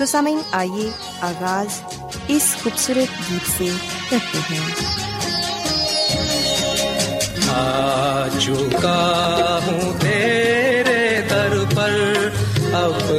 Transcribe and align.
تو 0.00 0.06
سامعین 0.06 0.38
آئیے 0.52 0.88
آغاز 1.20 1.80
اس 2.28 2.44
خوبصورت 2.62 3.18
گیت 3.20 3.50
سے 3.50 3.68
کرتے 4.10 4.38
ہیں 4.50 4.60
ہوں 9.66 9.92
تیرے 10.00 11.20
در 11.30 11.56
پر 11.74 12.28
اب 12.74 13.12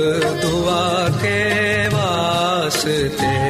دعا 0.44 1.08
کے 1.22 1.88
واسطے 1.94 3.41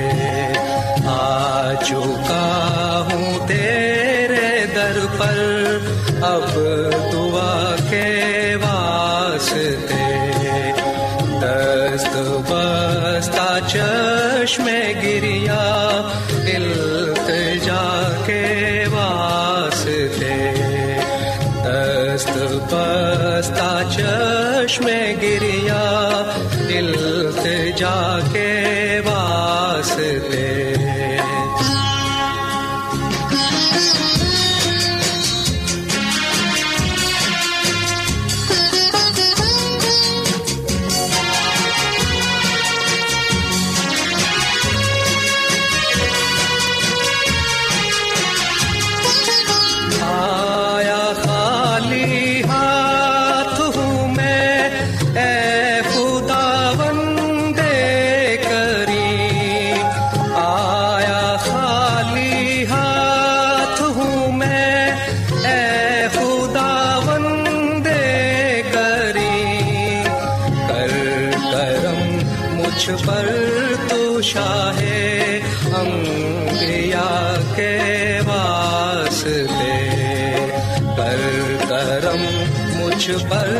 پر 83.20 83.51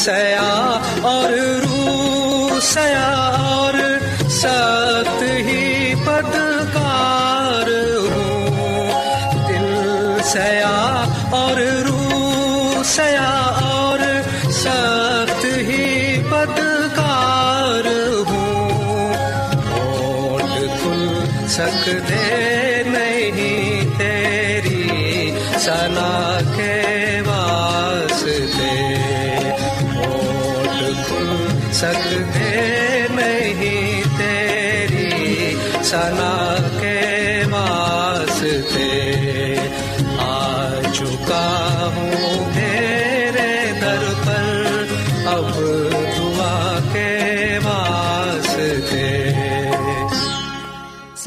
سیا 0.00 0.80
اور 1.02 1.30
رو 1.62 2.60
سیا 2.62 3.08
اور 3.38 3.74
ست 4.30 5.22
ہی 5.22 5.94
پدکار 6.04 7.68
ہوں۔ 8.12 8.90
دل 9.48 10.22
سیا 10.24 11.04
اور 11.30 11.60
رو 11.88 12.82
سیا 12.84 13.39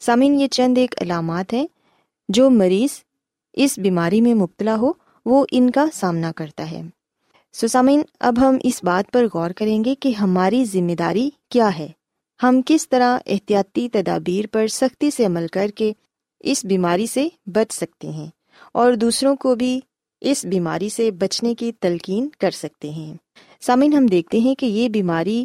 سامعین، 0.00 0.40
یہ 0.40 0.46
چند 0.48 0.78
ایک 0.78 0.94
علامات 1.00 1.52
ہیں 1.52 1.66
جو 2.28 2.50
مریض 2.50 3.02
اس 3.52 3.78
بیماری 3.78 4.20
میں 4.20 4.34
مبتلا 4.34 4.76
ہو، 4.76 4.92
وہ 5.26 5.46
ان 5.50 5.70
کا 5.70 5.86
سامنا 5.92 6.32
کرتا 6.32 6.70
ہے۔ 6.70 6.82
سو 7.52 7.66
سامعین، 7.66 8.02
اب 8.20 8.34
ہم 8.40 8.56
اس 8.62 8.84
بات 8.84 9.12
پر 9.12 9.26
غور 9.34 9.50
کریں 9.50 9.84
گے 9.84 9.94
کہ 9.94 10.08
ہماری 10.08 10.64
ذمہ 10.64 10.92
داری 10.92 11.30
کیا 11.48 11.78
ہے۔ 11.78 11.88
ہم 12.42 12.60
کس 12.66 12.88
طرح 12.88 13.18
احتیاطی 13.26 13.88
تدابیر 13.88 14.44
پر 14.52 14.66
سختی 14.66 15.10
سے 15.10 15.26
عمل 15.26 15.46
کر 15.52 15.68
کے 15.68 15.92
اس 16.40 16.64
بیماری 16.64 17.06
سے 17.06 17.28
بچ 17.46 17.72
سکتے 17.72 18.08
ہیں 18.08 18.26
اور 18.72 18.92
دوسروں 18.92 19.36
کو 19.36 19.54
بھی 19.54 19.80
اس 20.20 20.44
بیماری 20.44 20.88
سے 20.88 21.10
بچنے 21.10 21.54
کی 21.54 21.72
تلقین 21.72 22.28
کر 22.40 22.50
سکتے 22.50 22.90
ہیں۔ 22.90 23.14
سامعین، 23.60 23.92
ہم 23.92 24.06
دیکھتے 24.06 24.38
ہیں 24.38 24.54
کہ 24.54 24.66
یہ 24.66 24.88
بیماری 24.88 25.44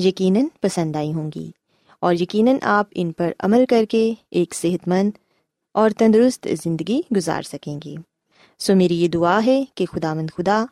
یقیناً 0.00 0.42
پسند 0.60 0.96
آئی 0.96 1.12
ہوں 1.12 1.30
گی 1.34 1.50
اور 2.00 2.14
یقیناً 2.14 2.56
آپ 2.62 2.86
ان 2.94 3.12
پر 3.12 3.32
عمل 3.38 3.64
کر 3.68 3.84
کے 3.84 4.14
ایک 4.30 4.54
صحت 4.54 4.88
مند 4.88 5.10
اور 5.74 5.90
تندرست 5.90 6.48
زندگی 6.62 7.00
گزار 7.16 7.42
سکیں 7.42 7.80
گی۔ 7.84 7.96
سو 8.58 8.74
میری 8.74 9.00
یہ 9.02 9.08
دعا 9.08 9.40
ہے 9.46 9.64
کہ 9.74 9.86
خدا 9.86 10.14
مند 10.14 10.30
خدا 10.36 10.64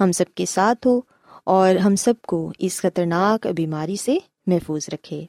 ہم 0.00 0.12
سب 0.12 0.24
کے 0.34 0.46
ساتھ 0.46 0.86
ہو 0.86 1.00
اور 1.44 1.74
ہم 1.74 1.96
سب 1.96 2.14
کو 2.26 2.52
اس 2.58 2.80
خطرناک 2.80 3.46
بیماری 3.46 3.96
سے 3.96 4.18
محفوظ 4.46 4.88
رکھے۔ 4.92 5.26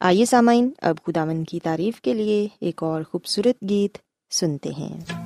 آئیے 0.00 0.24
سامعین، 0.24 0.70
اب 0.82 0.96
خدا 1.06 1.24
مند 1.24 1.44
کی 1.48 1.60
تعریف 1.60 2.00
کے 2.00 2.14
لیے 2.14 2.48
ایک 2.60 2.82
اور 2.82 3.02
خوبصورت 3.02 3.68
گیت 3.68 3.98
سنتے 4.30 4.70
ہیں۔ 4.78 5.21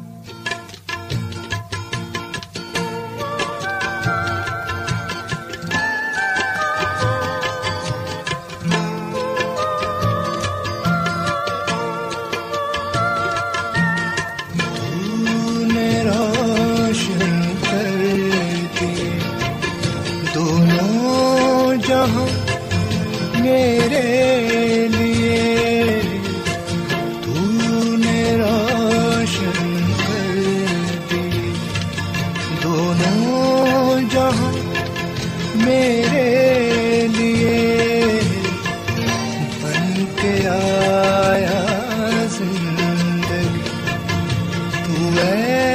yeah. 45.16 45.65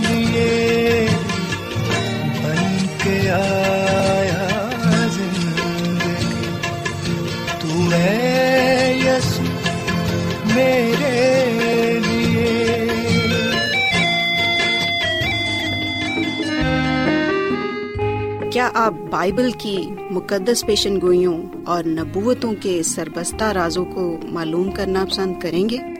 لیے۔ 0.09 1.07
کیا 18.51 18.69
آپ 18.73 18.93
بائبل 19.09 19.51
کی 19.51 19.89
مقدس 20.11 20.65
پیشن 20.65 21.01
گوئیوں 21.01 21.43
اور 21.65 21.83
نبوتوں 21.83 22.53
کے 22.61 22.83
سربستہ 22.83 23.43
رازوں 23.43 23.85
کو 23.85 24.17
معلوم 24.23 24.71
کرنا 24.71 25.05
پسند 25.05 25.39
کریں 25.39 25.69
گے؟ 25.69 25.96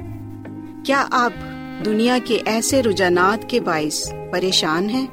کیا 0.88 1.06
آپ 1.12 1.34
دنیا 1.86 2.17
کے 2.25 2.41
ایسے 2.46 2.84
رجحانات 2.84 3.50
کے 3.50 3.60
باعث 3.60 4.13
پریشان 4.32 4.89
ہیں 4.89 5.08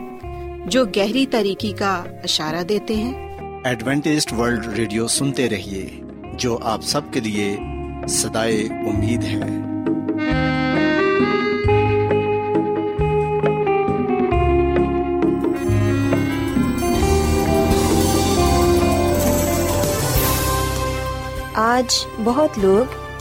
جو 0.66 0.85
گہری 0.85 1.26
طریقے 1.26 1.73
کا 1.73 2.04
اشارہ 2.25 2.62
دیتے 2.62 2.95
ہیں؟ 2.95 3.38
ایڈوینٹیسٹ 3.64 4.33
ورلڈ 4.33 4.66
ریڈیو 4.66 5.07
سنتے 5.07 5.50
رہیے 5.50 6.00
جو 6.35 6.59
آپ 6.62 6.81
سب 6.83 7.00
کے 7.11 7.21
لیے 7.21 7.57
صدائے 8.09 8.62
امید 8.62 9.25
ہے۔ 9.25 9.40
آج 21.54 22.07
بہت 22.25 22.59
لوگ 22.59 23.03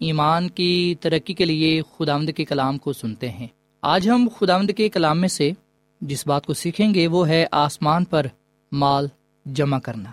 ایمان 0.00 0.48
کی 0.48 0.94
ترقی 1.00 1.34
کے 1.34 1.44
لیے 1.44 1.82
خدا 1.98 2.18
کے 2.36 2.44
کلام 2.44 2.78
کو 2.78 2.92
سنتے 2.92 3.28
ہیں۔ 3.28 3.46
آج 3.82 4.08
ہم 4.08 4.28
خدا 4.38 4.58
کے 4.76 4.88
کلام 4.88 5.20
میں 5.20 5.28
سے 5.28 5.50
جس 6.00 6.26
بات 6.26 6.46
کو 6.46 6.54
سیکھیں 6.54 6.94
گے 6.94 7.06
وہ 7.06 7.28
ہے 7.28 7.46
آسمان 7.50 8.04
پر 8.04 8.26
مال 8.72 9.08
جمع 9.46 9.78
کرنا۔ 9.78 10.10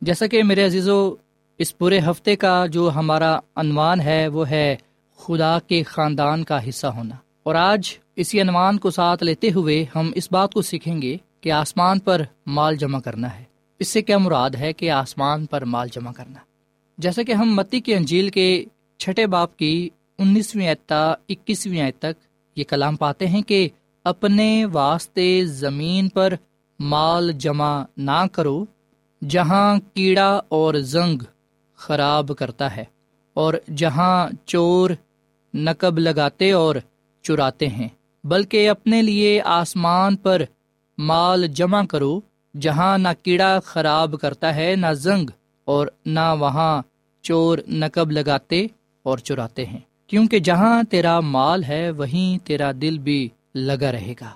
جیسا 0.00 0.26
کہ 0.26 0.42
میرے 0.42 0.64
عزیز 0.64 0.88
و 0.88 1.14
اس 1.58 1.78
پورے 1.78 1.98
ہفتے 1.98 2.36
کا 2.36 2.66
جو 2.66 2.90
ہمارا 2.94 3.38
عنوان 3.56 4.00
ہے 4.00 4.28
وہ 4.28 4.50
ہے 4.50 4.76
خدا 5.18 5.58
کے 5.66 5.82
خاندان 5.82 6.44
کا 6.44 6.68
حصہ 6.68 6.86
ہونا۔ 6.86 7.14
اور 7.42 7.54
آج 7.54 7.98
اسی 8.16 8.40
عنوان 8.40 8.78
کو 8.78 8.90
ساتھ 8.90 9.22
لیتے 9.22 9.50
ہوئے 9.50 9.84
ہم 9.94 10.10
اس 10.14 10.32
بات 10.32 10.52
کو 10.52 10.62
سیکھیں 10.62 11.02
گے 11.02 11.16
کہ 11.40 11.52
آسمان 11.52 11.98
پر 11.98 12.22
مال 12.46 12.76
جمع 12.76 13.00
کرنا 13.00 13.38
ہے۔ 13.38 13.44
اس 13.78 13.88
سے 13.88 14.02
کیا 14.02 14.18
مراد 14.18 14.50
ہے 14.50 14.72
کہ 14.72 14.90
آسمان 14.90 15.46
پر 15.46 15.64
مال 15.64 15.88
جمع 15.92 16.12
کرنا؟ 16.12 16.38
جیسا 16.98 17.22
کہ 17.22 17.32
ہم 17.32 17.54
متی 17.54 17.80
کی 17.80 17.94
انجیل 17.94 18.28
کے 18.28 18.64
چھٹے 19.00 19.26
باپ 19.26 19.56
کی 19.56 19.88
انیسویں 20.18 20.68
اعتا 20.68 21.02
اکیسویں 21.28 21.90
تک 21.98 22.24
یہ 22.56 22.64
کلام 22.64 22.96
پاتے 22.96 23.26
ہیں 23.26 23.42
کہ 23.42 23.68
اپنے 24.04 24.64
واسطے 24.64 25.44
زمین 25.46 26.08
پر 26.08 26.34
مال 26.80 27.32
جمع 27.32 27.82
نہ 27.96 28.24
کرو 28.32 28.64
جہاں 29.22 29.78
کیڑا 29.94 30.28
اور 30.48 30.74
زنگ 30.74 31.22
خراب 31.78 32.32
کرتا 32.38 32.74
ہے 32.76 32.84
اور 33.36 33.54
جہاں 33.76 34.28
چور 34.46 34.90
نقب 35.54 35.98
لگاتے 35.98 36.50
اور 36.52 36.76
چراتے 37.24 37.68
ہیں، 37.68 37.88
بلکہ 38.24 38.68
اپنے 38.70 39.00
لیے 39.02 39.40
آسمان 39.44 40.16
پر 40.16 40.42
مال 40.98 41.46
جمع 41.46 41.82
کرو 41.84 42.20
جہاں 42.54 42.96
نہ 42.98 43.08
کیڑا 43.22 43.58
خراب 43.60 44.14
کرتا 44.20 44.54
ہے، 44.54 44.74
نہ 44.76 44.92
زنگ 44.96 45.30
اور 45.64 45.86
نہ 46.06 46.34
وہاں 46.38 46.82
چور 47.24 47.58
نقب 47.68 48.10
لگاتے 48.10 48.66
اور 49.02 49.18
چراتے 49.18 49.66
ہیں۔ 49.66 49.78
کیونکہ 50.06 50.38
جہاں 50.38 50.82
تیرا 50.82 51.20
مال 51.20 51.64
ہے، 51.64 51.90
وہیں 51.90 52.46
تیرا 52.46 52.72
دل 52.80 52.98
بھی 52.98 53.28
لگا 53.54 53.92
رہے 53.92 54.14
گا۔ 54.20 54.30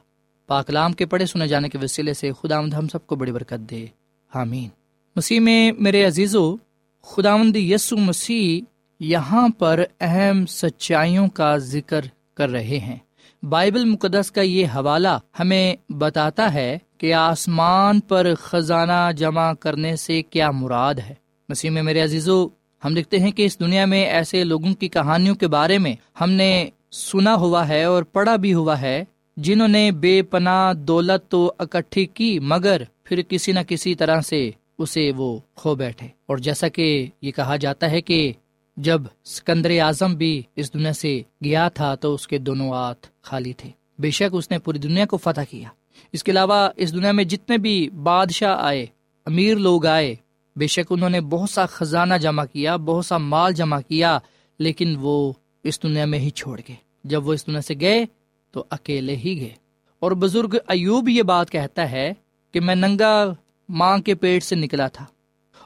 پاکلام 0.46 0.92
کے 0.92 1.06
پڑھے 1.06 1.26
سنے 1.26 1.48
جانے 1.48 1.68
کے 1.68 1.78
وسیلے 1.82 2.14
سے 2.14 2.30
خدا 2.32 2.58
آمد 2.58 2.74
ہم 2.74 2.88
سب 2.88 3.06
کو 3.06 3.16
بڑی 3.16 3.32
برکت 3.32 3.70
دے۔ 3.70 3.86
حامین 4.34 4.68
مسیح 5.16 5.40
میں 5.40 5.72
میرے 5.78 6.04
عزیز 6.04 6.36
و 6.36 6.56
خدا 7.02 7.58
یسو 7.58 7.96
مسیح 7.96 8.60
یہاں 9.00 9.48
پر 9.48 9.84
اہم 10.00 10.46
سچائیوں 10.46 11.28
کا 11.28 11.56
ذکر 11.56 12.00
کر 12.34 12.48
رہے 12.48 12.78
ہیں۔ 12.78 12.96
بائبل 13.42 13.84
مقدس 13.84 14.30
کا 14.30 14.40
یہ 14.40 14.66
حوالہ 14.66 15.18
ہمیں 15.40 15.76
بتاتا 15.88 16.54
ہے 16.54 16.78
کہ 16.98 17.14
آسمان 17.14 18.00
پر 18.00 18.34
خزانہ 18.38 19.12
جمع 19.16 19.52
کرنے 19.52 19.96
سے 19.96 20.22
کیا 20.22 20.50
مراد 20.50 20.94
ہے۔ 20.94 21.14
مسیح 21.48 21.70
میں 21.70 21.82
میرے 21.82 22.00
عزیزو 22.00 22.48
ہم 22.84 22.94
دیکھتے 22.94 23.18
ہیں 23.18 23.30
کہ 23.30 23.46
اس 23.46 23.60
دنیا 23.60 23.84
میں 23.84 24.04
ایسے 24.04 24.44
لوگوں 24.44 24.74
کی 24.74 24.88
کہانیوں 24.88 25.34
کے 25.34 25.48
بارے 25.48 25.78
میں 25.78 25.94
ہم 26.20 26.30
نے 26.30 26.68
سنا 26.92 27.34
ہوا 27.34 27.68
ہے 27.68 27.84
اور 27.84 28.02
پڑھا 28.02 28.36
بھی 28.36 28.54
ہوا 28.54 28.80
ہے، 28.80 29.04
جنہوں 29.36 29.68
نے 29.68 29.90
بے 29.90 30.22
پناہ 30.22 30.72
دولت 30.72 31.30
تو 31.30 31.52
اکٹھی 31.58 32.06
کی، 32.06 32.38
مگر 32.38 32.82
پھر 33.04 33.22
کسی 33.22 33.52
نہ 33.52 33.60
کسی 33.68 33.94
طرح 33.94 34.20
سے 34.20 34.50
اسے 34.78 35.12
وہ 35.16 35.38
کھو 35.54 35.74
بیٹھے۔ 35.74 36.06
اور 36.26 36.36
جیسا 36.36 36.68
کہ 36.68 37.06
یہ 37.22 37.30
کہا 37.30 37.56
جاتا 37.56 37.90
ہے 37.90 38.00
کہ 38.00 38.32
جب 38.76 39.02
سکندر 39.24 39.70
اعظم 39.70 40.14
بھی 40.14 40.42
اس 40.56 40.74
دنیا 40.74 40.92
سے 40.92 41.22
گیا 41.44 41.68
تھا 41.68 41.94
تو 41.94 42.14
اس 42.14 42.28
کے 42.28 42.38
دونوں 42.38 42.70
ہاتھ 42.70 43.06
خالی 43.22 43.52
تھے۔ 43.52 43.70
بے 43.98 44.10
شک 44.10 44.34
اس 44.34 44.50
نے 44.50 44.58
پوری 44.58 44.78
دنیا 44.78 45.06
کو 45.06 45.16
فتح 45.16 45.40
کیا۔ 45.50 45.68
اس 46.12 46.24
کے 46.24 46.32
علاوہ 46.32 46.68
اس 46.76 46.92
دنیا 46.92 47.12
میں 47.12 47.24
جتنے 47.24 47.58
بھی 47.58 47.90
بادشاہ 47.90 48.56
آئے، 48.60 48.86
امیر 49.26 49.56
لوگ 49.56 49.86
آئے 49.86 50.14
بے 50.56 50.66
شک 50.66 50.92
انہوں 50.92 51.10
نے 51.10 51.20
بہت 51.20 51.50
سا 51.50 51.66
خزانہ 51.66 52.14
جمع 52.14 52.44
کیا، 52.44 52.76
بہت 52.76 53.06
سا 53.06 53.18
مال 53.18 53.52
جمع 53.52 53.80
کیا، 53.88 54.18
لیکن 54.58 54.96
وہ 55.00 55.32
اس 55.64 55.82
دنیا 55.82 56.04
میں 56.04 56.18
ہی 56.18 56.30
چھوڑ 56.30 56.60
گئے۔ 56.68 56.76
جب 57.04 57.28
وہ 57.28 57.32
اس 57.32 57.46
دنیا 57.46 57.60
سے 57.60 57.74
گئے 57.80 58.06
تو 58.50 58.64
اکیلے 58.70 59.16
ہی 59.16 59.40
گئے۔ 59.40 59.54
اور 60.00 60.12
بزرگ 60.12 60.56
ایوب 60.68 61.08
یہ 61.08 61.22
بات 61.22 61.50
کہتا 61.50 61.90
ہے 61.90 62.12
کہ 62.52 62.60
میں 62.60 62.74
ننگا 62.74 63.34
ماں 63.68 63.98
کے 63.98 64.14
پیٹ 64.14 64.44
سے 64.44 64.56
نکلا 64.56 64.88
تھا 64.88 65.04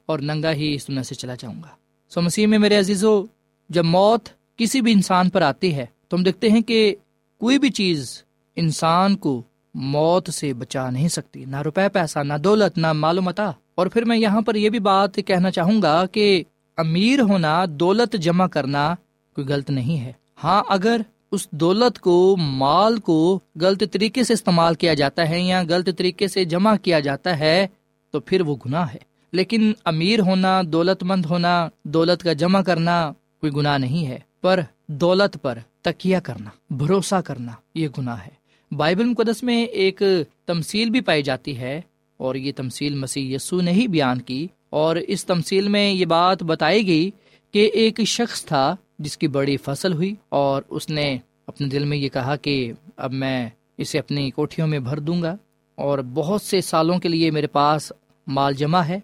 اور 0.06 0.18
ننگا 0.18 0.52
ہی 0.52 0.74
اس 0.74 0.88
دنیا 0.88 1.02
سے 1.02 1.14
چلا 1.14 1.34
جاؤں 1.38 1.62
گا۔ 1.62 1.68
سو 2.08 2.20
مسیح 2.20 2.46
میں 2.46 2.58
میرے 2.58 2.78
عزیزو، 2.78 3.24
جب 3.68 3.84
موت 3.84 4.28
کسی 4.56 4.80
بھی 4.80 4.92
انسان 4.92 5.28
پر 5.28 5.42
آتی 5.42 5.74
ہے، 5.74 5.86
تو 6.08 6.16
ہم 6.16 6.22
دیکھتے 6.22 6.48
ہیں 6.48 6.60
کہ 6.60 6.94
کوئی 7.38 7.58
بھی 7.58 7.70
چیز 7.70 8.22
انسان 8.56 9.16
کو 9.16 9.42
موت 9.74 10.30
سے 10.30 10.54
بچا 10.54 10.90
نہیں 10.90 11.08
سکتی۔ 11.08 11.44
نہ 11.44 11.62
روپے 11.62 11.88
پیسہ، 11.88 12.18
نہ 12.18 12.34
دولت، 12.44 12.78
نہ 12.78 12.92
معلومات۔ 12.92 13.40
اور 13.78 13.86
پھر 13.86 14.04
میں 14.04 14.16
یہاں 14.16 14.40
پر 14.40 14.54
یہ 14.54 14.70
بھی 14.70 14.78
بات 14.78 15.14
کہنا 15.26 15.50
چاہوں 15.50 15.82
گا 15.82 16.06
کہ 16.06 16.44
امیر 16.76 17.20
ہونا، 17.20 17.64
دولت 17.70 18.16
جمع 18.16 18.46
کرنا 18.46 18.94
کوئی 19.34 19.46
غلط 19.46 19.70
نہیں 19.70 20.00
ہے۔ 20.00 20.12
ہاں 20.44 20.62
اگر 20.68 21.00
اس 21.32 21.50
دولت 21.50 21.98
کو، 21.98 22.36
مال 22.36 22.98
کو 22.98 23.40
غلط 23.60 23.82
طریقے 23.92 24.24
سے 24.24 24.32
استعمال 24.32 24.74
کیا 24.74 24.94
جاتا 24.94 25.28
ہے 25.28 25.40
یا 25.40 25.62
غلط 25.68 25.88
طریقے 25.98 26.28
سے 26.28 26.44
جمع 26.44 26.76
کیا 26.76 27.00
جاتا 27.00 27.38
ہے، 27.38 27.66
تو 28.10 28.20
پھر 28.20 28.40
وہ 28.40 28.56
گناہ 28.66 28.86
ہے۔ 28.94 28.98
لیکن 29.32 29.72
امیر 29.84 30.20
ہونا 30.20 30.62
دولت 30.66 31.02
مند 31.02 31.26
ہونا، 31.26 31.68
دولت 31.84 32.22
کا 32.22 32.32
جمع 32.32 32.62
کرنا 32.62 33.12
کوئی 33.40 33.52
گناہ 33.52 33.78
نہیں 33.78 34.06
ہے۔ 34.06 34.18
پر 34.40 34.60
دولت 34.86 35.42
پر 35.42 35.58
تکیا 35.82 36.20
کرنا، 36.20 36.50
بھروسہ 36.70 37.20
کرنا، 37.20 37.52
یہ 37.74 37.88
گناہ 37.98 38.18
ہے۔ 38.26 38.38
بائبل 38.74 39.04
مقدس 39.04 39.42
میں 39.42 39.64
ایک 39.64 40.02
تمسیل 40.46 40.90
بھی 40.90 41.00
پائی 41.00 41.22
جاتی 41.22 41.58
ہے۔ 41.58 41.80
اور 42.18 42.34
یہ 42.34 42.52
تمسیل 42.56 42.94
مسیح 42.94 43.34
یسو 43.34 43.60
نے 43.60 43.70
ہی 43.70 43.88
بیان 43.88 44.20
کی 44.20 44.48
اور 44.70 44.96
اس 44.96 45.24
تمسیل 45.24 45.68
میں 45.68 45.90
یہ 45.90 46.04
بات 46.04 46.42
بتائی 46.42 46.86
گئی 46.86 47.10
کہ 47.52 47.70
ایک 47.74 48.00
شخص 48.06 48.44
تھا 48.44 48.76
جس 48.98 49.18
کی 49.18 49.28
بڑی 49.28 49.56
فصل 49.56 49.92
ہوئی 49.92 50.14
اور 50.28 50.62
اس 50.68 50.90
نے 50.90 51.18
اپنے 51.46 51.68
دل 51.68 51.84
میں 51.84 51.98
یہ 51.98 52.08
کہا 52.08 52.36
کہ 52.36 52.72
اب 52.96 53.12
میں 53.12 53.48
اسے 53.78 53.98
اپنی 53.98 54.30
کوٹھیوں 54.30 54.68
میں 54.68 54.78
بھر 54.78 54.98
دوں 54.98 55.22
گا 55.22 55.36
اور 55.74 55.98
بہت 55.98 56.42
سے 56.42 56.60
سالوں 56.60 56.98
کے 56.98 57.08
لیے 57.08 57.30
میرے 57.30 57.46
پاس 57.46 57.92
مال 58.26 58.54
جمع 58.54 58.78
ہے۔ 58.78 59.00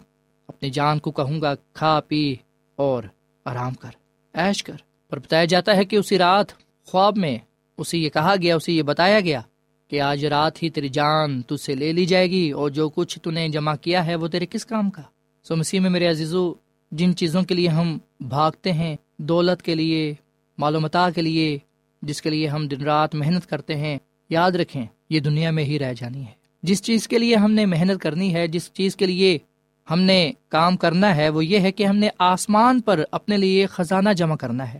اپنی 0.47 0.69
جان 0.69 0.99
کو 0.99 1.11
کہوں 1.11 1.41
گا، 1.41 1.55
کھا، 1.73 1.99
پی 2.07 2.35
اور 2.75 3.03
آرام 3.45 3.73
کر 3.73 3.89
ایش 4.33 4.63
کر۔ 4.63 4.73
پر 5.09 5.19
بتایا 5.19 5.45
جاتا 5.45 5.75
ہے 5.75 5.85
کہ 5.85 5.95
اسی 5.95 6.17
رات 6.17 6.45
خواب 6.85 7.17
میں 7.17 7.37
اسے 7.77 7.97
یہ 7.97 8.09
کہا 8.09 8.35
گیا، 8.41 8.55
اسے 8.55 8.73
یہ 8.73 8.81
بتایا 8.81 9.19
گیا 9.19 9.41
کہ 9.87 10.01
آج 10.01 10.25
رات 10.25 10.63
ہی 10.63 10.69
تیری 10.69 10.89
جان 10.89 11.41
تج 11.41 11.61
سے 11.61 11.75
لے 11.75 11.93
لی 11.93 12.05
جائے 12.05 12.29
گی 12.29 12.51
اور 12.51 12.69
جو 12.69 12.89
کچھ 12.89 13.19
تو 13.19 13.31
نے 13.31 13.49
جمع 13.49 13.75
کیا 13.75 14.05
ہے 14.05 14.15
وہ 14.15 14.27
تیرے 14.27 14.45
کس 14.45 14.65
کام 14.65 14.89
کا؟ 14.89 15.01
سو 15.43 15.55
مسیح 15.55 15.79
میں 15.79 15.89
میرے 15.89 16.07
عزیزو، 16.07 16.53
جن 16.91 17.15
چیزوں 17.15 17.43
کے 17.43 17.55
لیے 17.55 17.67
ہم 17.67 17.97
بھاگتے 18.19 18.71
ہیں، 18.71 18.95
دولت 19.17 19.61
کے 19.61 19.75
لیے، 19.75 20.13
معلومات 20.57 21.15
کے 21.15 21.21
لیے، 21.21 21.57
جس 22.01 22.21
کے 22.21 22.29
لیے 22.29 22.47
ہم 22.47 22.67
دن 22.67 22.81
رات 22.81 23.15
محنت 23.15 23.49
کرتے 23.49 23.75
ہیں، 23.75 23.97
یاد 24.29 24.51
رکھیں، 24.51 24.85
یہ 25.09 25.19
دنیا 25.19 25.51
میں 25.51 25.63
ہی 25.63 25.79
رہ 25.79 25.93
جانی 25.93 26.21
ہے۔ 26.21 26.45
جس 26.63 26.83
چیز 26.83 27.07
کے 27.07 27.17
لیے 27.17 27.35
ہم 27.35 27.51
نے 27.51 27.65
محنت 27.65 28.01
کرنی 28.01 28.33
ہے، 28.33 28.47
جس 28.47 28.73
چیز 28.73 28.95
کے 28.95 29.05
لیے 29.05 29.37
ہم 29.91 30.01
نے 30.01 30.31
کام 30.49 30.77
کرنا 30.77 31.15
ہے، 31.15 31.29
وہ 31.29 31.45
یہ 31.45 31.59
ہے 31.59 31.71
کہ 31.71 31.83
ہم 31.83 31.97
نے 31.97 32.09
آسمان 32.19 32.81
پر 32.81 33.03
اپنے 33.11 33.37
لیے 33.37 33.65
خزانہ 33.65 34.09
جمع 34.09 34.35
کرنا 34.35 34.73
ہے۔ 34.73 34.79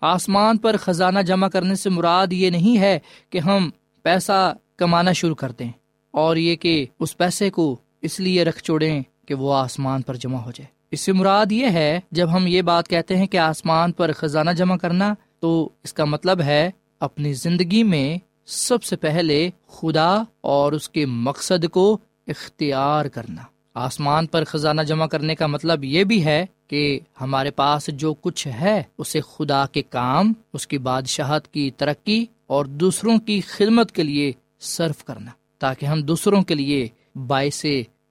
آسمان 0.00 0.56
پر 0.56 0.76
خزانہ 0.76 1.18
جمع 1.18 1.48
کرنے 1.48 1.74
سے 1.74 1.90
مراد 1.90 2.26
یہ 2.32 2.50
نہیں 2.50 2.78
ہے 2.78 2.98
کہ 3.30 3.38
ہم 3.38 3.70
پیسہ 4.06 4.54
کمانا 4.76 5.12
شروع 5.12 5.34
کر 5.34 5.52
دیں 5.52 5.70
اور 6.10 6.36
یہ 6.36 6.56
کہ 6.56 6.86
اس 7.00 7.16
پیسے 7.16 7.50
کو 7.50 7.76
اس 8.02 8.20
لیے 8.20 8.44
رکھ 8.44 8.62
چھوڑیں 8.62 9.02
کہ 9.26 9.34
وہ 9.34 9.54
آسمان 9.54 10.02
پر 10.02 10.14
جمع 10.14 10.38
ہو 10.38 10.50
جائے۔ 10.50 10.66
اس 10.90 11.00
سے 11.00 11.12
مراد 11.12 11.52
یہ 11.52 11.66
ہے، 11.66 12.00
جب 12.10 12.36
ہم 12.36 12.46
یہ 12.46 12.62
بات 12.62 12.88
کہتے 12.88 13.16
ہیں 13.16 13.26
کہ 13.26 13.36
آسمان 13.36 13.92
پر 13.92 14.12
خزانہ 14.12 14.50
جمع 14.50 14.76
کرنا، 14.76 15.14
تو 15.40 15.68
اس 15.84 15.92
کا 15.92 16.04
مطلب 16.04 16.40
ہے 16.40 16.70
اپنی 17.00 17.32
زندگی 17.32 17.82
میں 17.82 18.18
سب 18.46 18.82
سے 18.82 18.96
پہلے 18.96 19.50
خدا 19.68 20.22
اور 20.40 20.72
اس 20.72 20.88
کے 20.88 21.06
مقصد 21.06 21.68
کو 21.68 21.98
اختیار 22.26 23.04
کرنا۔ 23.04 23.42
آسمان 23.74 24.26
پر 24.26 24.44
خزانہ 24.44 24.80
جمع 24.80 25.06
کرنے 25.06 25.34
کا 25.34 25.46
مطلب 25.46 25.84
یہ 25.84 26.04
بھی 26.04 26.24
ہے 26.24 26.46
کہ 26.68 27.00
ہمارے 27.20 27.50
پاس 27.50 27.90
جو 27.92 28.14
کچھ 28.14 28.46
ہے، 28.60 28.82
اسے 28.98 29.20
خدا 29.20 29.64
کے 29.72 29.82
کام، 29.82 30.32
اس 30.52 30.66
کی 30.66 30.78
بادشاہت 30.78 31.48
کی 31.48 31.70
ترقی 31.70 32.24
اور 32.46 32.64
دوسروں 32.64 33.18
کی 33.18 33.40
خدمت 33.40 33.92
کے 33.92 34.02
لیے 34.02 34.32
صرف 34.60 35.04
کرنا، 35.04 35.30
تاکہ 35.58 35.86
ہم 35.86 36.02
دوسروں 36.02 36.42
کے 36.42 36.54
لیے 36.54 36.88
باعث 37.26 37.66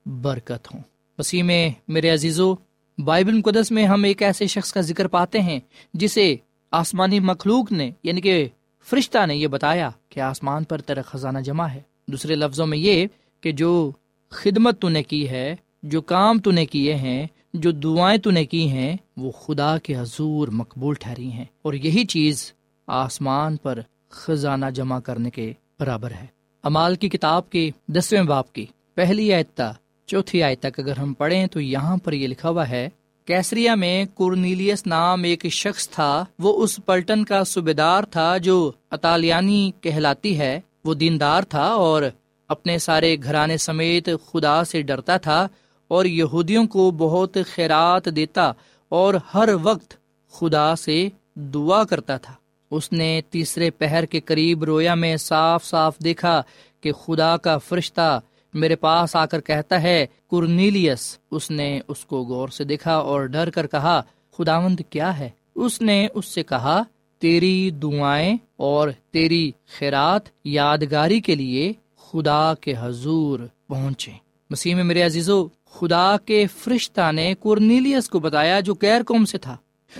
برکت 0.06 0.74
ہوں۔ 0.74 0.82
وسیع 1.18 1.44
میں، 1.44 1.70
میرے 1.88 2.10
عزیزو، 2.10 2.54
بائبل 2.98 3.34
مقدس 3.34 3.72
میں 3.72 3.86
ہم 3.86 4.04
ایک 4.04 4.22
ایسے 4.22 4.48
شخص 4.48 4.74
کا 4.74 4.82
ذکر 4.82 5.08
پاتے 5.08 5.42
ہیں 5.42 5.60
جسے 5.94 6.36
آسمانی 6.72 7.20
مخلوق 7.20 7.72
نے 7.72 7.92
یعنی 8.04 8.22
کہ 8.22 8.48
فرشتہ 8.86 9.26
نے 9.26 9.36
یہ 9.36 9.48
بتایا 9.48 9.90
کہ 10.10 10.20
آسمان 10.20 10.64
پر 10.64 10.82
تیرا 10.82 11.02
خزانہ 11.02 11.40
جمع 11.40 11.68
ہے۔ 11.68 11.82
دوسرے 12.08 12.36
لفظوں 12.36 12.68
میں 12.68 12.78
یہ 12.78 13.08
کہ 13.42 13.52
جو 13.52 13.92
خدمت 14.30 14.82
تو 14.82 14.90
نے 14.90 15.04
کی 15.04 15.30
ہے، 15.30 15.56
جو 15.84 16.02
کام 16.02 16.40
تو 16.40 16.52
نے 16.52 16.66
کیے 16.66 16.96
ہیں، 16.96 17.28
جو 17.54 17.72
دعائیں 17.72 18.18
تو 18.18 18.32
نے 18.32 18.46
کی 18.46 18.70
ہیں، 18.70 18.98
وہ 19.18 19.32
خدا 19.32 19.78
کے 19.78 19.96
حضور 19.98 20.48
مقبول 20.48 20.96
ٹھہری 21.00 21.32
ہیں۔ 21.32 21.46
اور 21.62 21.74
یہی 21.74 22.06
چیز 22.06 22.54
آسمان 22.88 23.58
پر 23.58 23.82
خزانہ 24.16 24.66
جمع 24.66 25.00
کرنے 25.00 25.30
کے 25.30 25.54
برابر 25.80 26.12
ہے۔ 26.12 26.26
امال 26.64 26.96
کی 26.96 27.10
کتاب 27.10 27.50
کے 27.50 27.72
دسویں 27.88 28.24
باپ 28.24 28.54
کی 28.54 28.66
پہلی 28.94 29.34
آیتا 29.34 29.72
چوتھی 30.06 30.44
آیت 30.44 30.60
تک 30.60 30.80
اگر 30.80 30.98
ہم 30.98 31.14
پڑھیں 31.14 31.48
تو 31.48 31.60
یہاں 31.60 31.98
پر 31.98 32.14
یہ 32.14 32.28
لکھا 32.28 32.50
ہوا 32.50 32.70
ہے، 32.70 32.90
کیسریا 33.26 33.76
میں 33.76 34.06
کورنیلیس 34.14 34.88
نام 34.88 35.24
ایک 35.24 35.46
شخص 35.48 35.90
تھا، 35.90 36.26
وہ 36.40 36.64
اس 36.64 36.80
پلٹن 36.86 37.26
کا 37.26 37.44
صوبے 37.44 37.74
دار 37.74 38.04
تھا 38.04 38.38
جو 38.38 38.72
اطالیانی 38.92 39.72
کہلاتی 39.82 40.40
ہے۔ 40.40 40.60
وہ 40.86 40.94
دیندار 40.94 41.44
تھا 41.44 41.66
اور 41.66 42.04
اپنے 42.48 42.78
سارے 42.78 43.16
گھرانے 43.24 43.58
سمیت 43.58 44.10
خدا 44.26 44.64
سے 44.64 44.82
ڈرتا 44.82 45.18
تھا 45.18 45.48
اور 45.88 46.06
یہودیوں 46.06 46.68
کو 46.68 46.92
بہت 46.92 47.38
خیرات 47.54 48.16
دیتا 48.16 48.52
اور 48.90 49.14
ہر 49.34 49.50
وقت 49.64 49.94
خدا 50.32 50.76
سے 50.76 51.10
دعا 51.36 51.84
کرتا 51.84 52.18
تھا۔ 52.18 52.34
اس 52.76 52.92
نے 52.92 53.22
تیسرے 53.30 53.70
پہر 53.70 54.06
کے 54.06 54.20
قریب 54.20 54.64
رویا 54.64 54.96
میں 54.96 55.16
صاف 55.18 55.64
صاف 55.66 55.98
دیکھا 56.04 56.42
کہ 56.82 56.92
خدا 56.92 57.36
کا 57.38 57.58
فرشتہ 57.58 58.20
میرے 58.54 58.76
پاس 58.76 59.16
آ 59.16 59.26
کر 59.26 59.42
کہتا 59.42 59.82
ہے 59.82 60.06
کرنیلیس 60.32 61.18
اس 61.32 61.52
نے 61.52 61.80
اس 61.88 62.06
کو 62.06 62.22
غور 62.24 62.50
سے 62.50 62.64
دیکھا 62.64 62.96
اور 62.98 63.26
ڈر 63.26 63.50
کر 63.50 63.68
کہا، 63.68 64.02
خداوند 64.38 64.80
کیا 64.90 65.18
ہے؟ 65.20 65.30
اس 65.56 65.82
نے 65.82 66.08
اس 66.14 66.26
سے 66.26 66.44
کہا، 66.44 66.82
تیری 67.22 67.70
دعائیں 67.84 68.38
اور 68.58 68.90
تیری 69.12 69.52
خیرات 69.78 70.30
یادگاری 70.44 71.20
کے 71.20 71.36
لیے 71.36 71.72
خدا 72.06 72.54
کے 72.62 72.74
حضور 72.80 73.40
پہنچے 73.68 74.12
مسیح 74.50 74.76
میں 74.76 74.84
میرے 74.84 75.02
عزیزو، 75.02 75.48
خدا 75.72 76.16
کے 76.26 76.46
فرشتہ 76.58 77.12
نے 77.12 77.34
کورنیلیس 77.40 78.10
کو 78.10 78.20
بتایا 78.20 78.60
جو 78.60 78.74
کیر 78.74 79.04
قوم 79.08 79.26
سے 79.26 79.38
تھا۔ 79.38 79.58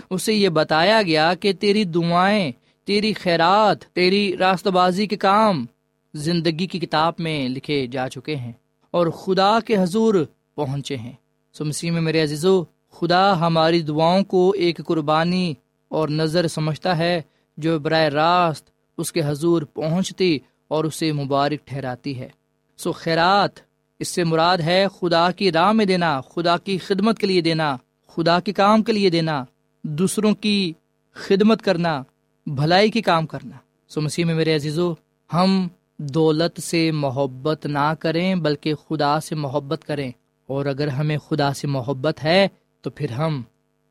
اسے 0.10 0.34
یہ 0.34 0.50
بتایا 0.50 1.02
گیا 1.02 1.34
کہ 1.34 1.54
تیری 1.54 1.84
دعائیں 1.84 2.52
تیری 2.86 3.14
خیرات، 3.14 3.82
تیری 3.82 4.38
راست 4.38 4.68
بازی 4.68 5.08
کے 5.08 5.16
کام 5.16 5.66
زندگی 6.14 6.68
کی 6.68 6.80
کتاب 6.80 7.14
میں 7.20 7.50
لکھے 7.50 7.88
جا 7.88 8.10
چکے 8.10 8.36
ہیں 8.36 8.52
اور 8.92 9.08
خدا 9.08 9.60
کے 9.60 9.78
حضور 9.78 10.16
پہنچے 10.56 10.98
ہیں۔ 10.98 11.12
سو 11.54 11.66
مسیح 11.66 11.92
میں 11.92 12.02
میرے 12.02 12.24
عزیزو، 12.24 12.64
خدا 12.92 13.40
ہماری 13.40 13.82
دعاؤں 13.82 14.24
کو 14.24 14.52
ایک 14.52 14.78
قربانی 14.78 15.54
اور 15.90 16.10
نظر 16.10 16.48
سمجھتا 16.48 16.98
ہے 16.98 17.22
جو 17.58 17.80
براہ 17.80 18.04
راست 18.04 18.70
اس 18.98 19.12
کے 19.12 19.22
حضور 19.26 19.62
پہنچتی 19.62 20.40
اور 20.68 20.84
اسے 20.84 21.12
مبارک 21.12 21.68
ٹھہراتی 21.68 22.20
ہے۔ 22.20 22.30
سو 22.78 22.92
خیرات، 22.92 23.60
اس 24.00 24.08
سے 24.08 24.24
مراد 24.24 24.58
ہے 24.58 24.86
خدا 25.02 25.32
کی 25.32 25.52
راہ 25.52 25.72
میں 25.72 25.86
دینا، 25.86 26.22
خدا 26.22 26.58
کی 26.58 26.78
خدمت 26.78 27.20
کے 27.20 27.28
لیے 27.28 27.42
دینا، 27.42 27.78
خدا 28.08 28.40
کے 28.40 28.54
کام 28.54 28.84
کے 28.84 28.92
لیے 28.92 29.10
دینا، 29.10 29.44
دوسروں 29.84 30.36
کی 30.36 30.74
خدمت 31.14 31.62
کرنا 31.62 32.04
بھلائی 32.46 32.92
کی 32.92 33.02
کام 33.02 33.28
کرنا۔ 33.28 33.58
سو 33.88 34.02
مسیح 34.02 34.26
میں 34.26 34.36
میرے 34.36 34.56
عزیزو، 34.56 34.94
ہم 35.34 35.68
دولت 35.98 36.62
سے 36.62 36.92
محبت 36.92 37.66
نہ 37.66 37.94
کریں، 38.00 38.36
بلکہ 38.36 38.74
خدا 38.76 39.20
سے 39.20 39.36
محبت 39.36 39.86
کریں۔ 39.86 40.12
اور 40.48 40.66
اگر 40.66 40.88
ہمیں 40.88 41.18
خدا 41.18 41.54
سے 41.54 41.68
محبت 41.68 42.24
ہے، 42.24 42.48
تو 42.82 42.90
پھر 42.90 43.12
ہم 43.12 43.42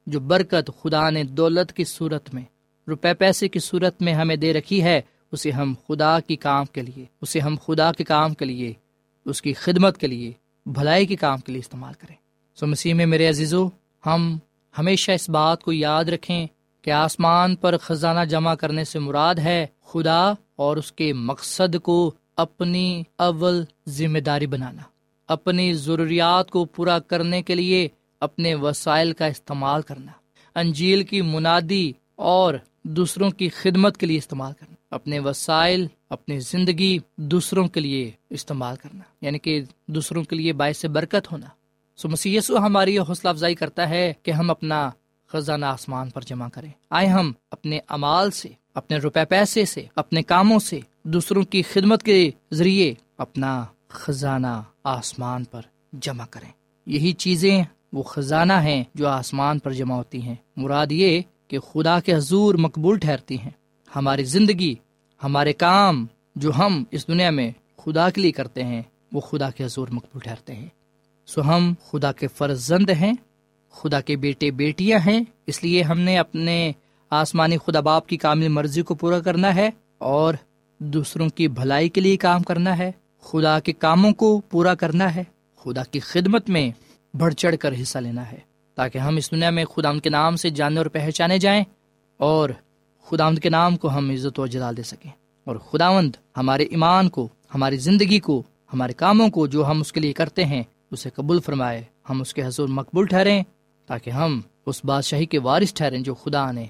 جو 0.06 0.20
برکت 0.20 0.70
خدا 0.82 1.10
نے 1.10 1.24
دولت 1.24 1.72
کی 1.72 1.84
صورت 1.84 2.34
میں، 2.34 2.42
روپے 2.88 3.14
پیسے 3.14 3.48
کی 3.48 3.58
صورت 3.58 4.02
میں 4.02 4.12
ہمیں 4.12 4.36
دے 4.36 4.52
رکھی 4.52 4.82
ہے، 4.82 5.00
اسے 5.32 5.50
ہم 5.50 5.74
خدا 5.88 6.20
کی 6.20 6.36
کام 6.36 6.64
کے 6.64 6.82
لیے، 6.82 7.04
اسے 7.20 7.40
ہم 7.40 7.56
خدا 7.66 7.92
کے 7.92 8.04
کام 8.04 8.34
کے 8.34 8.44
لیے، 8.44 8.72
اس 9.24 9.42
کی 9.42 9.52
خدمت 9.52 9.98
کے 9.98 10.06
لیے، 10.06 10.32
بھلائی 10.66 11.06
کے 11.06 11.16
کام 11.16 11.38
کے 11.38 11.52
لیے 11.52 11.60
استعمال 11.60 11.94
کریں۔ 11.98 12.16
سو 12.54 12.66
مسیح 12.66 12.94
میں 12.94 13.06
میرے 13.06 13.28
عزیزو، 13.28 13.68
ہم 14.06 14.38
ہمیشہ 14.78 15.12
اس 15.12 15.28
بات 15.30 15.62
کو 15.62 15.72
یاد 15.72 16.04
رکھیں 16.04 16.46
کہ 16.84 16.90
آسمان 16.90 17.56
پر 17.56 17.76
خزانہ 17.76 18.24
جمع 18.24 18.54
کرنے 18.54 18.84
سے 18.84 18.98
مراد 18.98 19.34
ہے 19.34 19.66
خدا 19.84 20.32
اور 20.56 20.76
اس 20.76 20.92
کے 20.92 21.12
مقصد 21.12 21.76
کو 21.82 22.12
اپنی 22.36 23.02
اول 23.18 23.64
ذمہ 23.88 24.18
داری 24.18 24.46
بنانا، 24.46 24.82
اپنی 25.28 25.72
ضروریات 25.72 26.50
کو 26.50 26.64
پورا 26.64 26.98
کرنے 26.98 27.42
کے 27.42 27.54
لیے 27.54 27.88
اپنے 28.20 28.54
وسائل 28.54 29.12
کا 29.12 29.26
استعمال 29.26 29.82
کرنا، 29.82 30.12
انجیل 30.54 31.04
کی 31.04 31.20
منادی 31.22 31.92
اور 32.14 32.54
دوسروں 32.82 33.30
کی 33.30 33.48
خدمت 33.48 33.96
کے 33.96 34.06
لیے 34.06 34.18
استعمال 34.18 34.52
کرنا، 34.52 34.74
اپنے 34.90 35.18
وسائل، 35.18 35.86
اپنی 36.10 36.38
زندگی 36.40 36.98
دوسروں 37.16 37.66
کے 37.68 37.80
لیے 37.80 38.10
استعمال 38.30 38.76
کرنا 38.76 39.02
یعنی 39.20 39.38
کہ 39.38 39.62
دوسروں 39.86 40.24
کے 40.24 40.36
لیے 40.36 40.52
باعث 40.52 40.84
برکت 40.84 41.32
ہونا۔ 41.32 41.46
سو 41.96 42.08
مسیسو 42.08 42.58
ہماری 42.58 42.98
حوصلہ 42.98 43.30
افزائی 43.30 43.54
کرتا 43.54 43.88
ہے 43.88 44.12
کہ 44.22 44.30
ہم 44.30 44.50
اپنا 44.50 44.90
خزانہ 45.34 45.66
آسمان 45.66 46.10
پر 46.10 46.20
جمع 46.20 46.48
کریں۔ 46.48 46.70
آئے 46.90 47.06
ہم 47.06 47.32
اپنے 47.50 47.78
امال 47.88 48.30
سے، 48.30 48.48
اپنے 48.74 48.96
روپے 48.96 49.24
پیسے 49.24 49.64
سے، 49.64 49.86
اپنے 49.96 50.22
کاموں 50.22 50.58
سے 50.58 50.80
دوسروں 51.02 51.42
کی 51.42 51.62
خدمت 51.62 52.02
کے 52.02 52.30
ذریعے 52.52 52.94
اپنا 53.18 53.64
خزانہ 53.88 54.62
آسمان 54.84 55.44
پر 55.44 55.62
جمع 55.92 56.24
کریں۔ 56.30 56.48
یہی 56.86 57.12
چیزیں 57.12 57.64
وہ 57.92 58.02
خزانہ 58.02 58.52
ہیں 58.52 58.84
جو 58.94 59.08
آسمان 59.08 59.58
پر 59.58 59.72
جمع 59.72 59.94
ہوتی 59.94 60.22
ہیں۔ 60.22 60.34
مراد 60.56 60.86
یہ 60.90 61.20
کہ 61.48 61.58
خدا 61.58 62.00
کے 62.00 62.14
حضور 62.14 62.54
مقبول 62.54 62.98
ٹھہرتی 62.98 63.38
ہیں۔ 63.38 63.50
ہماری 63.96 64.24
زندگی، 64.24 64.74
ہمارے 65.24 65.52
کام 65.52 66.06
جو 66.36 66.50
ہم 66.58 66.84
اس 66.90 67.08
دنیا 67.08 67.30
میں 67.30 67.52
خدا 67.76 68.10
کے 68.10 68.20
لیے 68.20 68.32
کرتے 68.32 68.64
ہیں، 68.64 68.82
وہ 69.12 69.20
خدا 69.20 69.50
کے 69.50 69.64
حضور 69.64 69.88
مقبول 69.90 70.20
ٹھہرتے 70.20 70.54
ہیں۔ 70.54 70.68
سو 71.26 71.42
ہم 71.42 71.74
خدا 71.90 72.12
کے 72.12 72.28
فرزند 72.28 72.90
ہیں۔ 72.90 73.12
خدا 73.74 74.00
کے 74.00 74.16
بیٹے 74.16 74.50
بیٹیاں 74.50 74.98
ہیں، 75.06 75.20
اس 75.46 75.64
لیے 75.64 75.82
ہم 75.82 76.00
نے 76.00 76.18
اپنے 76.18 76.72
آسمانی 77.10 77.56
خدا 77.66 77.80
باپ 77.80 78.06
کی 78.06 78.16
کامل 78.16 78.48
مرضی 78.48 78.82
کو 78.82 78.94
پورا 78.94 79.20
کرنا 79.20 79.54
ہے 79.54 79.70
اور 79.98 80.34
دوسروں 80.78 81.28
کی 81.28 81.48
بھلائی 81.48 81.88
کے 81.88 82.00
لیے 82.00 82.16
کام 82.16 82.42
کرنا 82.42 82.78
ہے۔ 82.78 82.92
خدا 83.22 83.60
کے 83.60 83.72
کاموں 83.72 84.12
کو 84.12 84.40
پورا 84.40 84.74
کرنا 84.74 85.14
ہے۔ 85.14 85.24
خدا 85.64 85.82
کی 85.84 86.00
خدمت 86.00 86.50
میں 86.50 86.70
بڑھ 87.16 87.34
چڑھ 87.34 87.56
کر 87.60 87.74
حصہ 87.82 87.98
لینا 87.98 88.32
ہے۔ 88.32 88.38
تاکہ 88.74 88.98
ہم 88.98 89.16
اس 89.16 89.30
دنیا 89.30 89.50
میں 89.50 89.64
خدا 89.64 89.88
ان 89.88 90.00
کے 90.00 90.10
نام 90.10 90.36
سے 90.36 90.50
جانے 90.50 90.78
اور 90.78 90.86
پہچانے 90.86 91.38
جائیں 91.38 91.64
اور 92.16 92.50
خدا 93.04 93.34
کے 93.34 93.48
نام 93.48 93.76
کو 93.76 93.90
ہم 93.90 94.10
عزت 94.10 94.38
و 94.38 94.46
جلال 94.46 94.76
دے 94.76 94.82
سکیں۔ 94.82 95.10
اور 95.44 95.56
خداوند 95.56 96.12
ہمارے 96.36 96.62
ایمان 96.62 97.08
کو، 97.08 97.28
ہماری 97.54 97.76
زندگی 97.76 98.18
کو، 98.18 98.42
ہمارے 98.72 98.92
کاموں 98.92 99.28
کو 99.28 99.46
جو 99.46 99.66
ہم 99.66 99.80
اس 99.80 99.92
کے 99.92 100.00
لیے 100.00 100.12
کرتے 100.12 100.44
ہیں، 100.44 100.62
اسے 100.90 101.10
قبول 101.10 101.40
فرمائے۔ 101.40 101.82
ہم 102.10 102.20
اس 102.20 102.34
کے 102.34 102.44
حضور 102.44 102.68
مقبول 102.68 103.06
ٹھہریں۔ 103.06 103.42
تاکہ 103.86 104.10
ہم 104.10 104.40
اس 104.66 104.84
بادشاہی 104.84 105.26
کے 105.26 105.38
وارث 105.38 105.74
ٹھہریں 105.74 106.00
جو 106.00 106.14
خدا 106.14 106.52
نے 106.52 106.66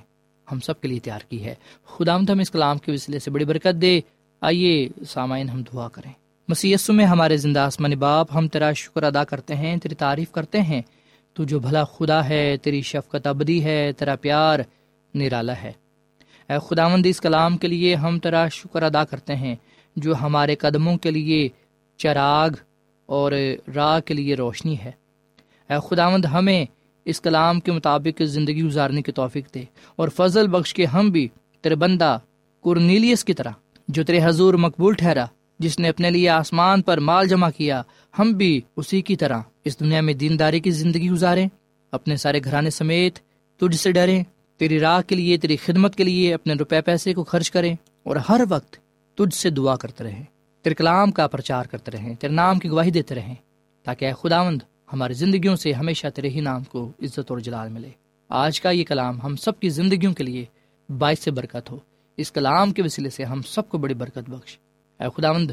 ہم 0.53 0.61
سب 0.61 0.81
کے 0.81 0.89
لیے 0.89 0.99
تیار 0.99 1.21
کی 1.29 1.45
ہے۔ 1.45 1.55
خدا 1.87 2.17
ہم 2.17 2.39
اس 2.41 2.51
کلام 2.51 2.79
کے 2.79 2.93
وسیلے 2.93 3.19
سے 3.19 3.31
بڑی 3.31 3.45
برکت 3.45 3.83
دے۔ 3.83 4.01
آئیے 4.41 4.89
سامعین، 5.09 5.49
ہم 5.49 5.63
دعا 5.63 5.89
کریں۔ 5.89 6.13
مسیسو 6.49 6.93
میں 6.93 7.05
ہمارے 7.05 7.37
زندہ 7.37 7.61
آسمان 7.61 7.91
باپ، 7.91 8.27
ہم 8.35 8.49
تیرا 8.49 8.73
شکر 8.73 9.03
ادا 9.03 9.25
کرتے 9.25 9.55
ہیں، 9.55 9.77
تیری 9.77 9.95
تعریف 9.95 10.31
کرتے 10.31 10.61
ہیں۔ 10.61 10.83
تو 11.35 11.45
جو 11.45 11.59
بھلا 11.59 11.85
خدا 11.85 12.29
ہے، 12.29 12.57
تیری 12.57 12.83
شفقت 12.83 13.27
ابدی 13.27 13.65
ہے، 13.65 13.93
تیرا 13.93 14.17
پیار 14.17 14.59
نرالا 15.15 15.53
ہے۔ 15.63 15.73
اے 16.49 16.55
خدا 16.67 16.89
مند 16.89 17.07
اس 17.07 17.21
کلام 17.21 17.57
کے 17.57 17.69
لیے 17.69 17.95
ہم 17.95 18.19
تیرا 18.19 18.49
شکر 18.49 18.83
ادا 18.83 19.05
کرتے 19.05 19.37
ہیں، 19.37 19.57
جو 19.97 20.15
ہمارے 20.15 20.55
قدموں 20.55 20.97
کے 20.97 21.11
لیے 21.11 21.49
چراغ 21.97 22.49
اور 23.07 23.33
راہ 23.75 24.01
کے 24.01 24.15
لیے 24.15 24.35
روشنی 24.35 24.79
ہے۔ 24.79 24.93
اے 25.71 25.75
خداوند، 25.91 26.25
ہمیں 26.25 26.67
اس 27.05 27.21
کلام 27.21 27.61
کے 27.61 27.73
مطابق 27.73 28.23
زندگی 28.23 28.63
گزارنے 28.63 29.03
کی 29.03 29.13
توفیق 29.13 29.55
دے۔ 29.55 29.63
اور 29.97 30.09
فضل 30.09 30.49
بخش 30.49 30.75
کے 30.75 30.87
ہم 30.87 31.11
بھی 31.11 31.29
تیرے 31.61 31.75
بندہ 31.75 32.19
کرنیلیس 32.65 33.25
کی 33.25 33.35
طرح، 33.35 33.51
جو 33.89 34.05
تیرے 34.05 34.21
حضور 34.23 34.55
مقبول 34.55 34.95
ٹھہرا، 34.95 35.27
جس 35.59 35.79
نے 35.79 35.89
اپنے 35.89 36.11
لیے 36.11 36.29
آسمان 36.29 36.83
پر 36.83 37.01
مال 37.01 37.29
جمع 37.29 37.51
کیا، 37.57 37.83
ہم 38.19 38.33
بھی 38.33 38.61
اسی 38.77 39.01
کی 39.01 39.17
طرح 39.17 39.39
اس 39.65 39.81
دنیا 39.81 40.01
میں 40.01 40.15
دینداری 40.15 40.61
کی 40.61 40.71
زندگی 40.71 41.11
گزاریں۔ 41.11 41.49
اپنے 41.93 42.17
سارے 42.17 42.41
گھرانے 42.45 42.71
سمیت 42.71 43.19
تجھ 43.59 43.77
سے 43.77 43.93
ڈریں، 43.93 44.25
تیری 44.57 44.81
راہ 44.81 45.01
کے 45.07 45.15
لیے، 45.15 45.37
تیری 45.37 45.57
خدمت 45.57 45.97
کے 45.97 46.05
لیے 46.05 46.35
اپنے 46.35 46.55
روپے 46.55 46.81
پیسے 46.81 47.15
کو 47.15 47.25
خرچ 47.25 47.51
کریں۔ 47.51 47.77
اور 48.03 48.17
ہر 48.17 48.41
وقت 48.49 48.77
تجھ 49.15 49.35
سے 49.35 49.51
دعا 49.51 49.77
کرتے 49.77 50.05
رہیں، 50.05 50.25
تیرے 50.63 50.75
کلام 50.75 51.11
کا 51.11 51.27
پرچار 51.27 51.65
کرتے 51.65 51.91
رہیں، 51.91 52.15
تیرے 52.15 52.33
نام 52.33 52.59
کی 52.59 52.69
گواہی 52.69 52.91
دیتے 52.91 53.15
رہیں، 53.15 53.35
تاکہ 53.85 54.05
اے 54.05 54.13
خداوند 54.23 54.63
ہماری 54.95 55.15
زندگیوں 55.15 55.57
سے 55.57 55.73
ہمیشہ 55.73 56.07
تیرے 56.15 56.29
ہی 56.29 56.41
نام 56.41 56.65
کو 56.65 56.93
عزت 57.03 57.21
اور 57.29 57.39
جلال 57.39 57.69
ملے۔ 57.69 57.89
آج 58.29 58.61
کا 58.61 58.71
یہ 58.71 58.85
کلام 58.85 59.21
ہم 59.23 59.37
سب 59.37 59.61
کی 59.61 59.69
زندگیوں 59.69 60.13
کے 60.13 60.25
لیے 60.25 60.45
باعث 60.99 61.19
سے 61.19 61.31
برکت 61.31 61.71
ہو۔ 61.71 61.79
اس 62.17 62.33
کلام 62.33 62.73
کے 62.73 62.83
وسیلے 62.83 63.11
سے 63.11 63.25
ہم 63.25 63.43
سب 63.43 63.69
کو 63.69 63.79
بڑی 63.79 63.95
برکت 63.95 64.31
بخش۔ 64.31 64.59
اے 65.01 65.07
خداوند، 65.17 65.51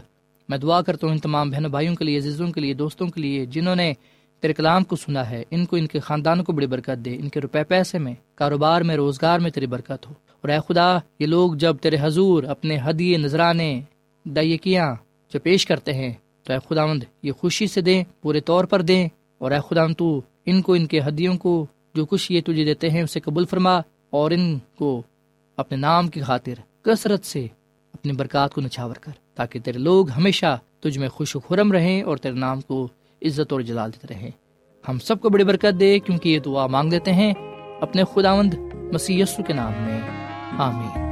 میں 0.49 0.57
دعا 0.57 0.81
کرتا 0.81 1.07
ہوں 1.07 1.13
ان 1.13 1.19
تمام 1.19 1.49
بہنوں 1.49 1.69
بھائیوں 1.69 1.95
کے 1.95 2.05
لیے، 2.05 2.17
عزیزوں 2.17 2.47
کے 2.47 2.61
لیے، 2.61 2.73
دوستوں 2.73 3.07
کے 3.07 3.21
لیے، 3.21 3.45
جنہوں 3.45 3.75
نے 3.75 3.93
تیرے 4.39 4.53
کلام 4.53 4.83
کو 4.83 4.95
سنا 4.95 5.29
ہے، 5.29 5.43
ان 5.51 5.65
کو، 5.65 5.75
ان 5.75 5.87
کے 5.87 5.99
خاندان 5.99 6.43
کو 6.43 6.53
بڑی 6.53 6.67
برکت 6.67 7.05
دے، 7.05 7.15
ان 7.15 7.29
کے 7.29 7.39
روپے 7.39 7.63
پیسے 7.63 7.99
میں، 7.99 8.13
کاروبار 8.35 8.81
میں، 8.81 8.95
روزگار 8.95 9.39
میں 9.39 9.51
تیری 9.51 9.65
برکت 9.65 10.07
ہو۔ 10.07 10.13
اور 10.27 10.49
اے 10.49 10.57
خدا، 10.67 10.97
یہ 11.19 11.25
لوگ 11.25 11.53
جب 11.53 11.75
تیرے 11.77 11.97
حضور 12.01 12.43
اپنے 12.43 12.77
ہدیے، 12.89 13.17
نذرانے، 13.17 13.81
دائیکیاں 14.25 14.95
جو 15.33 15.39
پیش 15.39 15.65
کرتے 15.65 15.93
ہیں، 15.93 16.13
تو 16.43 16.53
اے 16.53 16.59
خداوند، 16.69 17.03
یہ 17.23 17.31
خوشی 17.31 17.67
سے 17.67 17.81
دیں، 17.81 18.03
پورے 18.21 18.39
طور 18.39 18.65
پر 18.65 18.81
دیں 18.81 19.09
اور 19.41 19.51
اے 19.51 19.59
خداوند 19.69 19.93
تو 19.97 20.21
ان 20.45 20.61
کو، 20.61 20.73
ان 20.73 20.85
کے 20.85 20.99
ہدیوں 20.99 21.37
کو 21.37 21.65
جو 21.95 22.05
کچھ 22.05 22.31
یہ 22.31 22.41
تجھے 22.41 22.65
دیتے 22.65 22.89
ہیں، 22.89 23.01
اسے 23.01 23.19
قبول 23.19 23.45
فرما 23.45 23.79
اور 24.09 24.31
ان 24.31 24.57
کو 24.75 25.01
اپنے 25.57 25.77
نام 25.77 26.07
کی 26.07 26.21
خاطر 26.21 26.53
کثرت 26.81 27.25
سے 27.25 27.47
اپنی 27.93 28.11
برکات 28.11 28.53
کو 28.53 28.61
نچھاور 28.61 28.95
کر 28.95 29.11
تاکہ 29.35 29.59
تیرے 29.59 29.79
لوگ 29.79 30.09
ہمیشہ 30.09 30.59
تجھ 30.79 30.99
میں 30.99 31.07
خوش 31.07 31.35
و 31.35 31.39
خرم 31.39 31.71
رہیں 31.71 32.01
اور 32.01 32.17
تیرے 32.17 32.35
نام 32.35 32.61
کو 32.61 32.87
عزت 33.21 33.53
اور 33.53 33.61
جلال 33.61 33.91
دیتے 33.93 34.13
رہیں۔ 34.13 34.31
ہم 34.89 34.99
سب 34.99 35.21
کو 35.21 35.29
بڑی 35.29 35.43
برکت 35.43 35.79
دے، 35.79 35.99
کیونکہ 35.99 36.29
یہ 36.29 36.39
دعا 36.39 36.67
مانگ 36.67 36.89
دیتے 36.89 37.13
ہیں 37.13 37.33
اپنے 37.81 38.03
خداوند 38.13 38.53
مسیح 38.93 39.23
یسو 39.23 39.43
کے 39.43 39.53
نام 39.53 39.73
میں۔ 39.79 40.01
آمین۔ 40.57 41.11